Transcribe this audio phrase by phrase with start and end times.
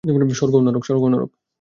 [0.83, 1.03] স্বর্গ
[1.03, 1.31] ও নরক।